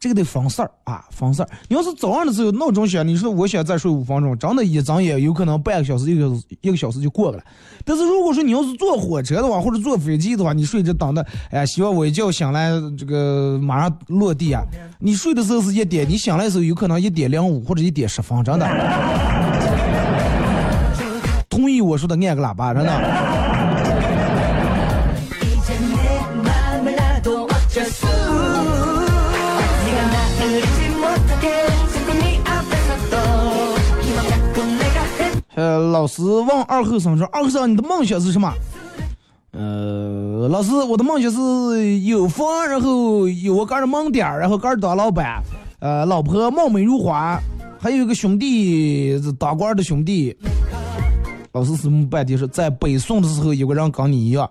[0.00, 1.48] 这个得分事儿啊，分事儿。
[1.68, 7.44] 你要是早上的时候闹钟响，你说我想再睡五分钟，真的一睁眼有可能半个小时、一个小时、一个小时就过去了。
[7.84, 14.62] 但是如果说你要是坐火车的话，或者坐飞机的话，你睡着等的，哎呀，希望我一觉醒来，这个马上落地啊。
[15.00, 18.66] 你睡的时候是一点，你醒来的时候有可能一点零五或者一点十分，真的。
[21.50, 23.69] 同意我说的按个喇叭，真的。
[35.60, 38.50] 呃，老师问二后生说：“二后生，你的梦想是什么？”
[39.52, 45.42] 呃，老师，我的梦想是有房，然后有我个人门店，然后个人当老板，
[45.80, 47.38] 呃，老婆貌美如花，
[47.78, 50.34] 还有一个兄弟是当官的兄弟。
[51.52, 54.48] 老师是半天说，在北宋的时候有个人跟你一样，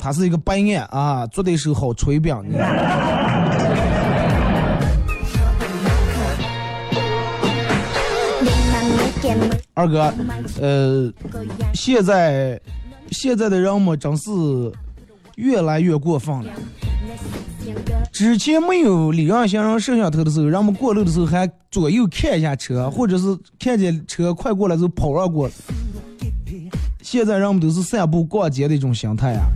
[0.00, 2.34] 他是一个白眼啊，做的时候好吹饼
[9.78, 10.12] 二哥，
[10.60, 11.08] 呃，
[11.72, 12.60] 现在
[13.12, 14.28] 现在的人们真是
[15.36, 16.50] 越来越过分了。
[18.10, 25.48] 之前没有礼让行人摄像头的时候，人们过路的时候还左右看一下车，或者是看见车快过来就跑了过。
[27.00, 29.46] 现在人们都是散步逛街的一种心态啊。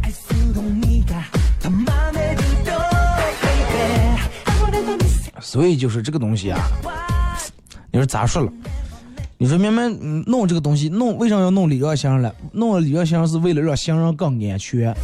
[5.40, 6.60] 所以就是这个东西啊，
[7.90, 8.52] 你说咋说了？
[9.42, 12.32] 你说明明弄这个东西，弄为什么要弄礼让行人了？
[12.52, 14.94] 弄了礼让行人是为了让行人更安全，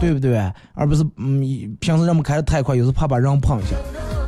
[0.00, 0.38] 对不对？
[0.72, 1.42] 而不是嗯，
[1.78, 3.76] 平时人们开的太快，有时怕把人碰一下，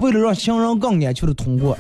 [0.02, 1.78] 为了让行人更安全的通过。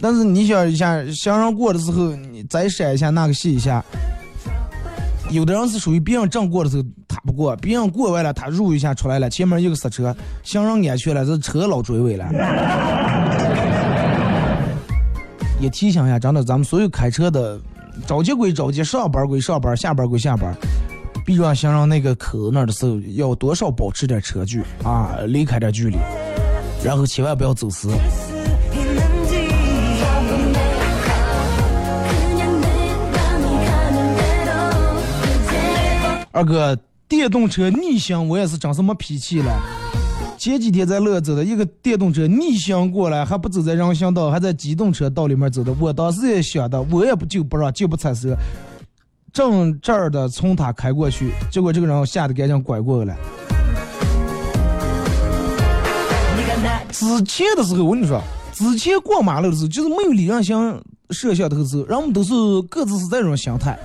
[0.00, 3.84] 但是你想一下，行人过的时候，你再闪一下，那个细一下，
[5.30, 12.26] 有的人是属于别人正过的时候他不过，别人过完了他入一下出来了，前面一个刹车，行人安全了，这车老追尾了。
[15.70, 17.60] 提醒一下，真的，咱们所有开车的，
[18.06, 20.54] 着急归着急，上班归上班，下班归下班，
[21.24, 25.96] 避让行人那个口那的时候要多少保持点车距啊，离开点距离，
[26.84, 27.90] 然后千万不要走私。
[36.32, 36.76] 二哥，
[37.08, 39.62] 电动车逆行，我也是长什么脾气了。
[40.38, 45.74] 前几天在乐走的一个电动车逆行过来，还不走在人行道，还在机动车道里面走的。
[45.80, 48.28] 我当时也想的，我也不就不让，就不踩刹，
[49.32, 53.16] 正这儿的从他开过去，结果这个人吓得赶紧拐过来。
[56.90, 58.22] 之前的时候，我跟你说，
[58.52, 60.80] 之前过马路的时候，就是没有礼让行
[61.10, 62.32] 摄像头的时候，人们都是
[62.68, 63.78] 各自是这种心态。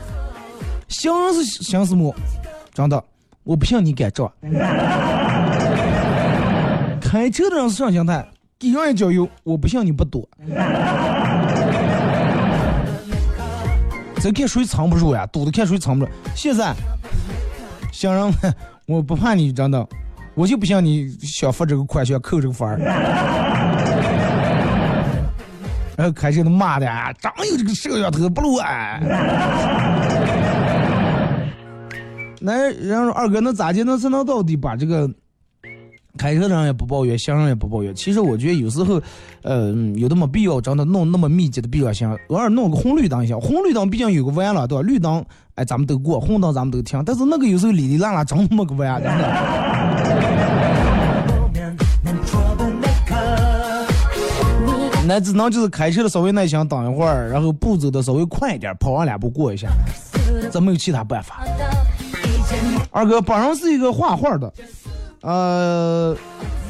[0.87, 2.13] 行是行什么？
[2.73, 3.03] 真的，
[3.43, 4.31] 我不信你敢撞。
[7.11, 8.25] 开车的人是上心态，
[8.57, 10.25] 给人一脚油，我不信你不躲。
[14.21, 16.11] 这看谁藏不住呀，堵的看谁藏不住。
[16.33, 16.73] 现在，
[17.91, 18.55] 行人们，
[18.85, 19.85] 我不怕你真的，
[20.35, 22.77] 我就不信你想付这个款，想扣这个分儿。
[25.97, 28.97] 然后开车的骂的啊，真有这个摄像头不录啊。
[32.39, 33.83] 那然后二哥，那咋的？
[33.83, 35.11] 那才能到底把这个
[36.17, 37.93] 开车的人也不抱怨，行人也不抱怨？
[37.95, 39.01] 其实我觉得有时候，
[39.43, 44.81] 呃，有那么必要，真的弄那么密集的必要性，偶尔弄个红绿灯行，红绿灯毕竟有个弯了，对吧？
[44.81, 45.23] 绿灯
[45.55, 49.09] 哎咱们都过，红灯咱们都停，但是那个有时候里里烂烂整那么个弯，的。
[55.07, 59.67] 那只能就是开车的稍微耐心等一会儿，然后步走的稍微快一点，跑完两步过一下，
[60.51, 61.43] 这没有其他办法。
[62.91, 64.53] 二哥本人是一个画画的，
[65.21, 66.15] 呃，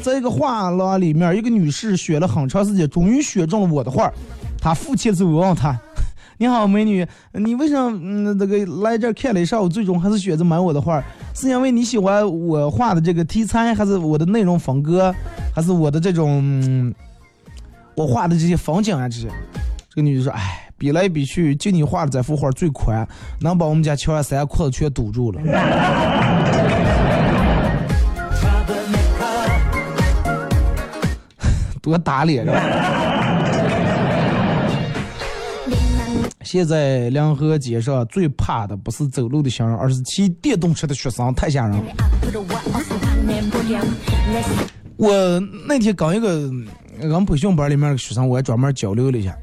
[0.02, 4.12] 在一个画廊里面，一个女士选了很长时间，终于选中了我的画。
[4.60, 5.78] 她付钱之后，我问她
[6.38, 11.02] ：“你好，美女，你为什么嗯这个来这儿看了一上午，最终还是选择买我的画？
[11.34, 15.14] 是因为你喜欢我画的这个题材，还是我的内容风格，
[15.54, 16.94] 还是我的这种、
[17.94, 19.28] 我画的这些风景啊这些？”
[19.88, 23.06] 这个女的说：“哎，比来比去，就你画的这幅画最宽，
[23.40, 25.40] 能把我们家墙上三裤子全堵住了。”
[31.82, 32.54] 多打脸啊！
[36.44, 41.84] 现在两河街上最怕的不是走路的行人，而是骑电动车的学生，太吓人了。
[44.96, 46.50] 我那天跟一个
[47.00, 49.36] 俺培训班里面的学生，我还专门交流了一下。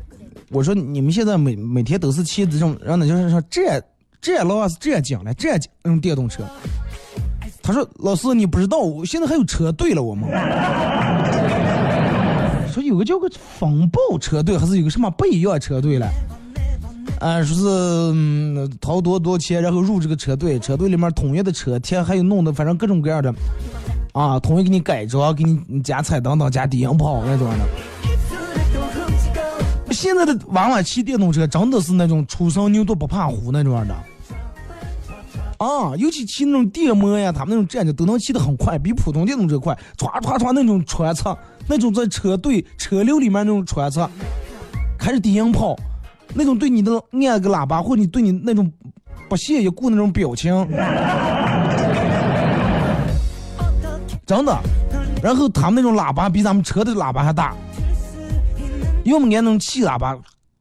[0.51, 3.81] 我说你们现在每每天都是骑这种，让那就是说这
[4.21, 6.43] 这老啊是这样讲的，这样讲那种电动车。
[7.61, 10.29] 他说老师你不知道，我现在还有车队了我们。
[12.69, 16.07] 说有个叫个风暴车队，还是有个什么不一样车队了？
[17.19, 17.67] 啊，说是
[18.13, 23.33] 嗯掏多多钱，然后入这个车队，车队里面统一的车贴，还有弄的反正各种各样的，
[24.13, 27.57] 啊，统一给你改装，给你加彩灯灯、加低音炮那种的。
[29.91, 33.95] 现在的娃娃骑电动车真的是那种初生牛犊不怕虎那种的。
[35.57, 41.37] 啊，尤其骑那种电摩呀，他们那种战车都能骑得很快，比普通电动车快，唰唰唰那种穿插，
[41.69, 44.09] 那种在车队车流里面那种穿插，
[44.97, 45.77] 开着低音炮，
[46.33, 48.69] 那种对你的按个喇叭，或者你对你那种
[49.29, 50.51] 不屑一顾那种表情，
[54.25, 54.59] 真的。
[55.21, 57.55] 然后他们那种喇叭比咱们车的喇叭还大，
[59.03, 60.17] 要么按那种气喇叭。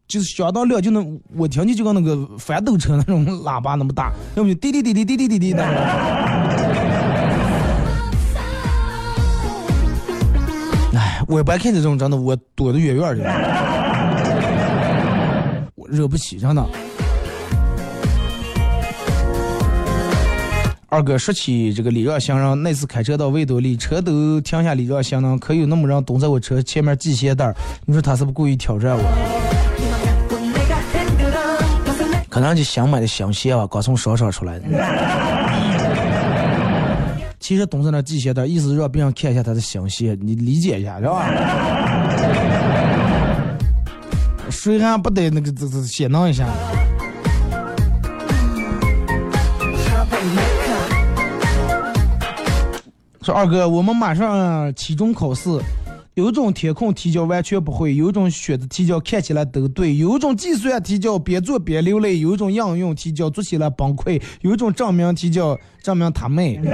[0.06, 6.67] 就是相当亮，就能我听见就跟那个翻斗车那种喇叭那么大，要么就滴滴滴滴滴滴滴滴那
[11.30, 13.24] 我一般看这种真的，我躲得远远的，
[15.74, 16.64] 我惹不起，真的。
[20.88, 27.54] 二哥说起这个礼让行人，那次开车到维多利，车都停下礼让行人，可有那么人蹲在我车前面系鞋带儿，
[27.84, 29.02] 你说他是不故意挑战我？
[32.30, 34.64] 可能就想买的新鞋吧，刚从商场出来的。
[37.48, 41.30] 其实董事长系鞋带，意思让别人看一下他的新鞋，你理解一下，是吧？
[44.50, 46.46] 谁还不得那个这这先弄一下？
[53.22, 55.48] 说二哥，我们马上期中考试。
[56.18, 66.60] 有种填空题叫完全不会，有一种选择题叫看起来都对，有一种计算题叫边做边流泪，有一种应用题叫做起来崩溃，有一种证明题叫证明他妹，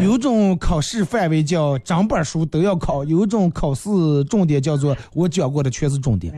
[0.00, 3.90] 有一种考试范围叫整本书都要考，有一种考试
[4.30, 6.32] 重点叫做我讲过的全是重点。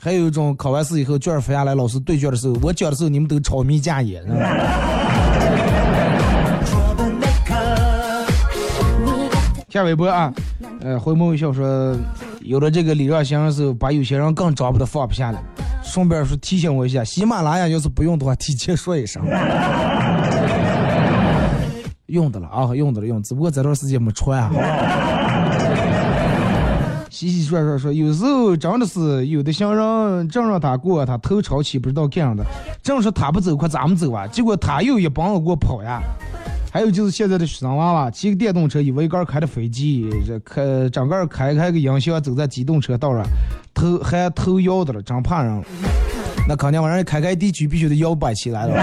[0.00, 4.22] 还有一种考完试以后卷儿发下来，老师对卷的时候，我讲的时候你们都炒米架眼。
[9.68, 10.32] 下微博啊，
[10.80, 11.94] 呃，回眸一笑说，
[12.40, 15.38] 有了这个礼让行的时候，把有些人更找不得放不下了。
[15.84, 19.22] 顺便说提醒我一下，喜马拉雅要是不用的话，提前说一声。
[22.06, 24.66] 用的了啊，用的了用，只不过这段时间没传，好不好？
[27.10, 32.42] 洗洗涮涮说，有时候真的是有的行人正让他过，他头朝起不知道干啥的，
[32.82, 36.00] 正说他不走，快咱们走啊，结果他又一帮子给我跑呀。
[36.70, 43.24] 还有就是现在的学生娃娃骑个电动车，以为杆开的飞机，这开整个开开个音响走在机动车道上，
[43.72, 45.62] 头还头摇的了，真怕人。
[46.46, 48.74] 那肯定晚上开开地区必须得摇摆起来了。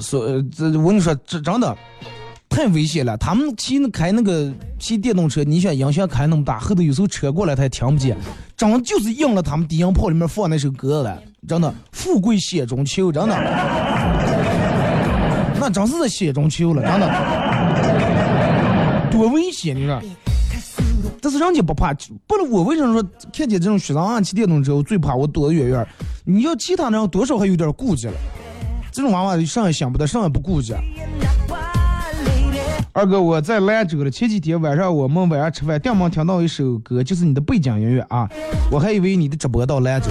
[0.00, 1.76] 说呃这我跟你说，这真的
[2.54, 3.16] 太危险了。
[3.16, 4.48] 他们骑开那个
[4.78, 8.16] 骑电动车，你想音响开那么大，后头有时候车过来他也听不见，
[8.56, 11.20] 真就是应了他们低音炮里面放那首歌了。
[11.48, 13.34] 真的，富贵险中求，真的，
[15.58, 17.08] 那真是在险中求了，真的，
[19.10, 19.74] 多危险！
[19.74, 20.00] 你说。
[21.20, 21.92] 但是人家不怕，
[22.26, 23.02] 不然我为什么说
[23.36, 25.84] 看见这种学生啊骑电动车，我最怕我躲得远远。
[26.24, 28.14] 你要其他人多少还有点顾忌了，
[28.92, 30.72] 这种娃娃上也想不得，上也不顾忌。
[32.96, 34.10] 二哥，我在兰州了。
[34.10, 38.30] 前几天晚上我们晚上吃饭，电门听到一首歌，就是你的背景音乐啊，
[38.70, 40.06] 我还以为你的直播到兰州。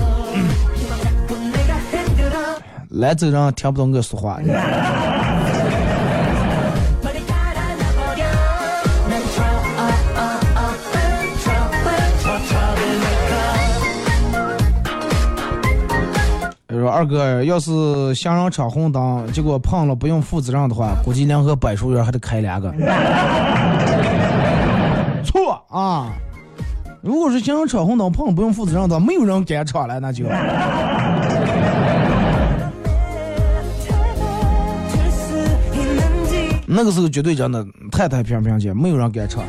[2.89, 4.37] 兰州人听不懂我说话。
[16.83, 22.69] 说二哥，要是行人闯红灯，结果碰了不用负责任的话，估计联合百寿园还得开两个。
[25.23, 26.11] 错啊！
[27.01, 30.25] 如果是行人闯红灯碰了不用负责任的话，没有人敢闯了，那就。
[36.67, 39.45] 那个时候绝对真的太太平平姐，没有人敢闯。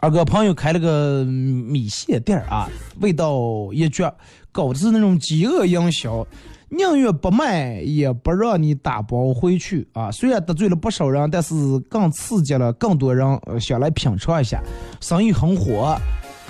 [0.00, 2.68] 二哥朋友开了个米线店儿啊，
[3.00, 4.12] 味道一绝，
[4.52, 6.24] 搞的是那种饥饿营销，
[6.68, 10.08] 宁愿不卖也不让你打包回去啊。
[10.12, 11.54] 虽然得罪了不少人，但是
[11.88, 13.26] 更刺激了更多人
[13.60, 14.62] 想来品尝一下，
[15.00, 15.96] 生意很火。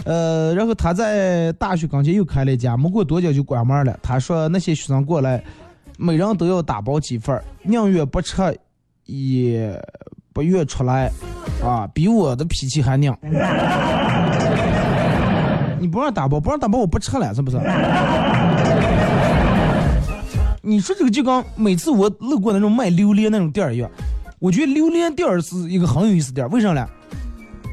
[0.05, 3.99] 呃，然后他在大学跟前又开了一家，没过多久就关门了。
[4.03, 5.43] 他说那些学生过来，
[5.97, 8.37] 每人都要打包几份儿，宁愿不吃
[9.07, 9.83] 也
[10.39, 11.11] 不愿出来。
[11.61, 13.13] 啊，比我的脾气还拧。
[15.81, 17.59] 你不让打包，不让打包，我不吃了，是不是？
[20.63, 23.91] 你说这个就跟每次我路过那种卖榴莲那种店儿一样，
[24.39, 26.87] 我觉得榴莲店儿是一个很有意思店儿，为啥呢？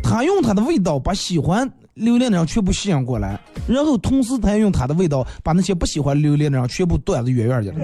[0.03, 7.75] 他用他的味道把喜欢榴莲的人全部吸引过来，然后同时他也用他的味道把那些不喜欢榴莲的人全部端得远远去了。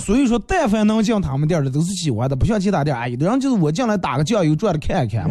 [0.00, 5.30] 所以说，但凡能进他们店的都是喜欢的，不像其他店，哎，有的人就是我进来打个酱油转着看一看。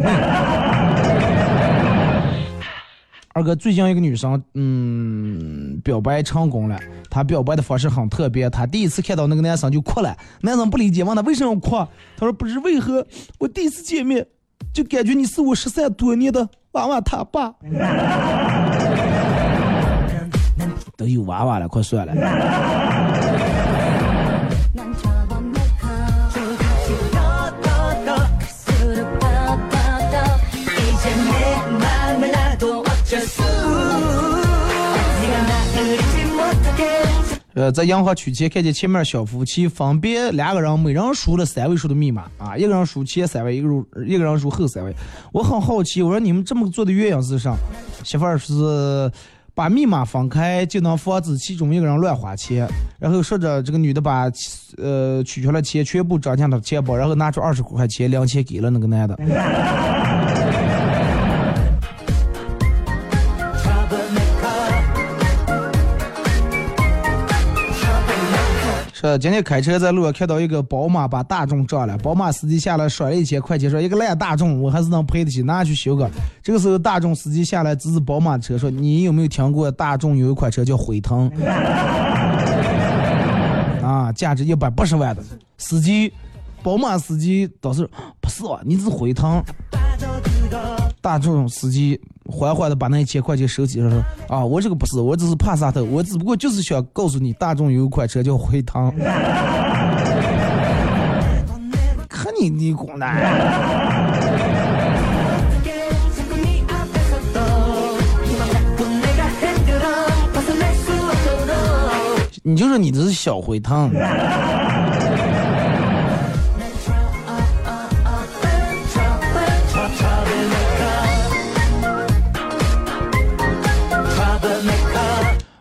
[3.32, 6.76] 二哥，最近一个女生，嗯，表白成功了。
[7.08, 10.16] 她表白的方式很特别，她第一次看到那个男生就哭了。
[10.40, 11.76] 男生不理解，问她为什么哭，
[12.16, 13.06] 她说不知为何，
[13.38, 14.26] 我第一次见面
[14.72, 17.54] 就感觉你是我失散多年的娃娃他爸。
[20.96, 22.12] 都有娃娃了，快算了。
[37.60, 44.94] 呃，在银行取钱，看见前面小夫妻分别两个人，每人输了三位数的密码啊，一个人输前三位，一个人一个人输后三位。
[45.30, 47.54] 我很好奇，我说你们这么做的原因是啥？
[48.02, 49.12] 媳妇儿是
[49.54, 52.66] 把密码分开，就能防止其中一个人乱花钱。
[52.98, 54.24] 然后说着，这个女的把
[54.78, 59.14] 呃取出来钱全部装进了钱包，然后拿出二十块钱零钱给了那个男的。
[69.00, 76.06] 说今天开车在路上看到一个宝马把大众撞了，宝马司机下来甩了一千块钱，说一个烂大众我还是能赔得起，拿去修个。
[76.42, 81.30] 这个时候大众司机下来指指宝马车，说你有没有听过大众有一款车叫辉腾？
[83.82, 85.22] 啊，价值一百八十万的
[85.56, 86.12] 司机，
[86.62, 87.88] 宝马司机倒是
[88.20, 89.42] 不是啊，你是辉腾。
[91.00, 98.92] 大众司机缓缓的把那一千块钱收起来，说：“啊，我这个不是，我只是怕啥头，我只不过就是想告诉你，大众有一款车叫辉腾。
[102.08, 103.16] 看你你滚蛋！
[112.42, 113.90] 你就说你这是小辉腾。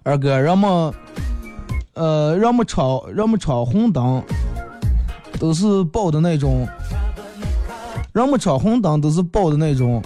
[0.10, 0.91] 二哥，人们，
[1.93, 4.24] 呃，人们闯人们闯红灯，
[5.39, 6.68] 都是报的那种，
[8.12, 10.01] 人们闯红灯都是报的那种，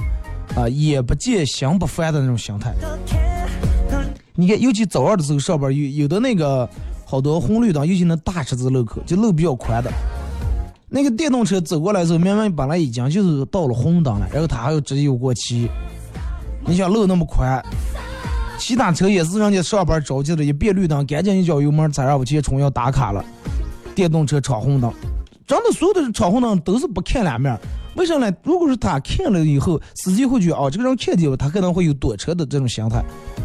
[0.57, 2.73] 啊、眼不见心不烦的那种心态。
[4.35, 6.69] 你看，尤其早上的时候上班，有有的那个
[7.05, 9.89] 好多红绿灯，尤其那大十字路口，就路比较宽的。
[10.89, 15.71] 那个电动车走过来的时候，明明本来已经就是到了红灯了，然后他还要直接又过去。
[16.65, 17.63] 你想路那么宽，
[18.57, 23.23] 其他车也是人家上班着急了，一变绿灯，赶紧一脚油门踩上我前冲要打卡了。
[23.93, 24.91] 电动车闯红灯，
[25.45, 27.55] 真的所有的闯红灯都是不看两面
[27.95, 28.35] 为什么呢？
[28.41, 33.03] 如果是他看了以后，司机会觉得哦，这个人看见了，他可能会有躲车的这种心态。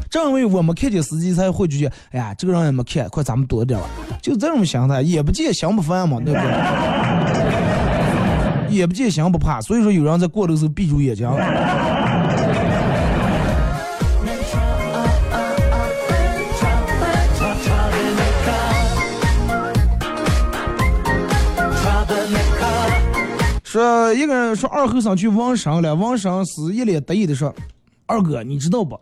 [0.08, 3.86] 正因为我们看见司机才会觉得，哎呀，这个人也没看，快咱们躲点吧。
[4.22, 6.48] 就这种心态，眼不见心不烦嘛， 对不对？
[8.78, 11.28] 眼不见心不怕，所以说有人在过的时候闭住眼睛。
[23.78, 27.54] 说一个人说二后生去问生了，问生是一脸得意的说
[28.06, 28.98] ：“二哥，你知道不？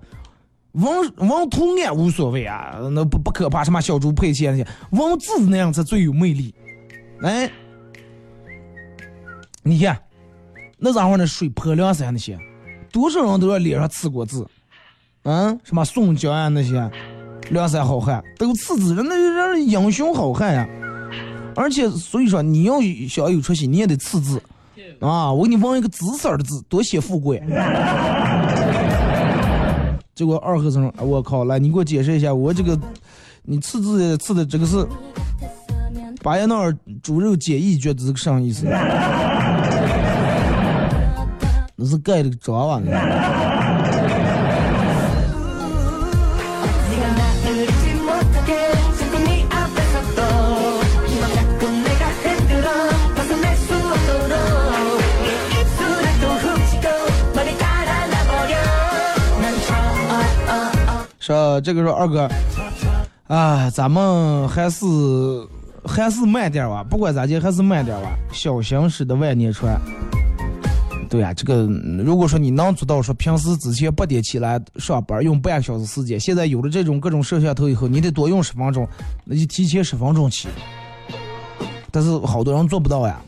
[0.72, 6.54] 问问图案无所谓啊，那不不可怕，什么小猪佩奇那些，问字那样才最有魅力。
[7.22, 7.50] 哎，
[9.62, 9.98] 你看
[10.76, 12.38] 那家伙那水泼凉山那些，
[12.92, 14.46] 多少人都在脸上刺过字，
[15.22, 16.90] 嗯，什么宋江啊那些，
[17.48, 20.68] 梁山好汉都刺字，人那人英雄好汉呀、
[21.54, 22.74] 而且所以说你要
[23.08, 24.42] 想有出息，你也得刺字。
[25.00, 25.32] 啊！
[25.32, 27.42] 我给你纹一个紫色的字，多显富贵。
[30.14, 32.78] 结果二和尚，我靠，来你给我解释一下，我这个
[33.42, 34.86] 你刺字刺的这个是
[36.22, 38.66] 巴彦淖尔猪肉简易觉得这个啥意思？
[41.78, 42.80] 那是盖的个章啊！
[61.26, 62.30] 说这个说二哥，
[63.26, 64.86] 啊，咱们还是
[65.84, 68.16] 还是慢点吧，不管咋地，还是慢点吧。
[68.32, 69.76] 小心驶的万年船。
[71.10, 71.64] 对呀、这个
[72.04, 78.86] 如果说你能做到说平时之前八点起来上班用半个小时时间，现在有了这种各种摄像头以后，你得多用十分钟，
[79.24, 80.46] 那就提前十分钟起。
[81.90, 83.20] 但是好多人做不到呀，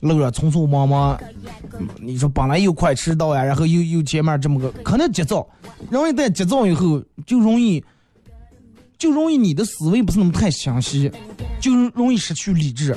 [0.00, 1.18] 路上匆匆忙忙，
[2.00, 5.46] 你说本来又快迟到呀，然后又又前面这么个可能急躁，
[5.90, 7.84] 容易在急躁以后就容易，
[8.96, 11.10] 就容易你的思维不是那么太详细，
[11.60, 12.96] 就容易失去理智，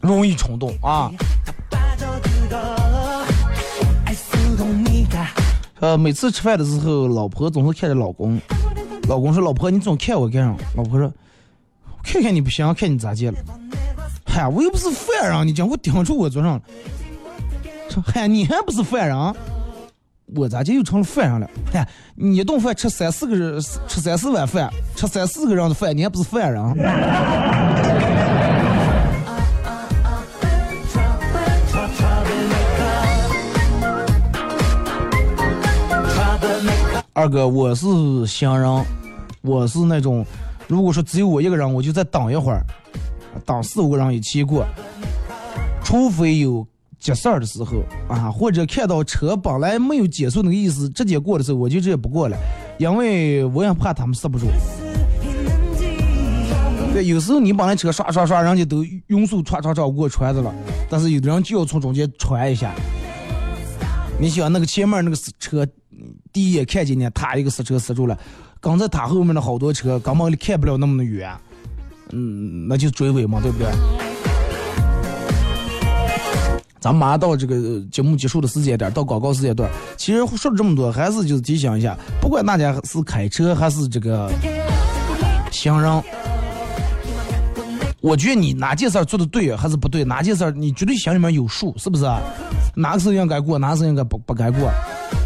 [0.00, 1.10] 容易冲动啊。
[5.80, 8.40] 呃，每次吃饭的时候，老婆总是看着老公，
[9.08, 11.12] 老公说：“老婆，你总看我干啥？”老婆说
[12.02, 13.38] ：“看看你不行，看你咋见了。”
[14.36, 16.62] 嗨，我又不是犯人，你讲我顶住我桌上了。
[17.88, 19.34] 说嗨，你还不是犯人？
[20.34, 21.48] 我咋就又成了犯人了？
[21.72, 23.58] 嗨，你一顿饭吃三四个人，
[23.88, 26.62] 吃三四碗饭，吃三四个人的饭，你还不是犯人？
[37.14, 37.86] 二哥，我是
[38.26, 38.84] 行人，
[39.40, 40.26] 我是那种，
[40.68, 42.62] 如果说只有我一个人，我就再等一会儿，
[43.44, 44.66] 当四五个人一起过。
[45.84, 46.66] 除非有
[46.98, 47.76] 急事儿的时候
[48.08, 52.36] 啊或者看到车本来没有减速那个意思直接过的时候我就直接不过了。
[52.78, 54.46] 因为我也怕他们刹不住。
[56.92, 60.54] 对有时候你把那车刷刷刷人家都匀速刷刷刷过船的了
[60.88, 62.74] 但是有的人就要从中间穿一下。
[64.18, 65.66] 你想那个前面那个车
[66.32, 68.18] 第一眼看见你他一个刹车刹住了
[68.60, 71.30] 跟在他后面的好多车根本看不了那么远。
[72.12, 73.66] 嗯，那就追尾嘛，对不对？
[76.78, 79.68] 咱们马上到这个节目结束的时间点，到广告时间段。
[79.96, 84.30] 其实说了这么多，还是就是提醒一下，不管大家是开车还是这个
[85.50, 86.02] 行人，
[88.00, 92.04] 我觉得你哪件事儿做的对还是不对，哪件事儿你绝对心里面有数，是不是？
[92.76, 94.70] 哪个事应该过，哪个事应该不不该过，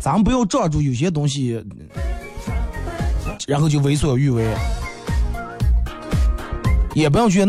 [0.01, 1.63] 咱们不要抓住有些东西，
[3.47, 4.47] 然后就为所欲为，
[7.01, 7.45] 也不用去。